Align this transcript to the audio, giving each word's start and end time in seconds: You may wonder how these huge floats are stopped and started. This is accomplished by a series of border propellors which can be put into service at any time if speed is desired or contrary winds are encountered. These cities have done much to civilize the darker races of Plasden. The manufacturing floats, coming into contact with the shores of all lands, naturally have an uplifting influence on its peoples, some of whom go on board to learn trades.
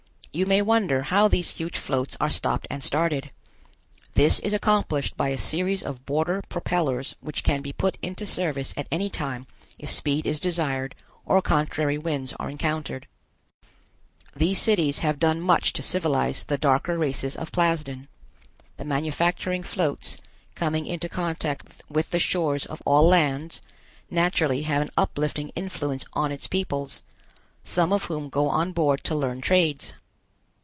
You 0.33 0.45
may 0.45 0.61
wonder 0.61 1.01
how 1.01 1.27
these 1.27 1.49
huge 1.49 1.77
floats 1.77 2.15
are 2.21 2.29
stopped 2.29 2.65
and 2.69 2.81
started. 2.81 3.31
This 4.13 4.39
is 4.39 4.53
accomplished 4.53 5.17
by 5.17 5.27
a 5.27 5.37
series 5.37 5.83
of 5.83 6.05
border 6.05 6.41
propellors 6.49 7.15
which 7.19 7.43
can 7.43 7.61
be 7.61 7.73
put 7.73 7.97
into 8.01 8.25
service 8.25 8.73
at 8.77 8.87
any 8.93 9.09
time 9.09 9.45
if 9.77 9.89
speed 9.89 10.25
is 10.25 10.39
desired 10.39 10.95
or 11.25 11.41
contrary 11.41 11.97
winds 11.97 12.31
are 12.39 12.49
encountered. 12.49 13.09
These 14.33 14.61
cities 14.61 14.99
have 14.99 15.19
done 15.19 15.41
much 15.41 15.73
to 15.73 15.83
civilize 15.83 16.45
the 16.45 16.57
darker 16.57 16.97
races 16.97 17.35
of 17.35 17.51
Plasden. 17.51 18.07
The 18.77 18.85
manufacturing 18.85 19.63
floats, 19.63 20.17
coming 20.55 20.85
into 20.87 21.09
contact 21.09 21.81
with 21.89 22.11
the 22.11 22.19
shores 22.19 22.65
of 22.65 22.81
all 22.85 23.05
lands, 23.05 23.61
naturally 24.09 24.61
have 24.61 24.81
an 24.81 24.91
uplifting 24.95 25.49
influence 25.57 26.05
on 26.13 26.31
its 26.31 26.47
peoples, 26.47 27.03
some 27.63 27.91
of 27.91 28.05
whom 28.05 28.29
go 28.29 28.47
on 28.47 28.71
board 28.71 29.03
to 29.03 29.13
learn 29.13 29.41
trades. 29.41 29.93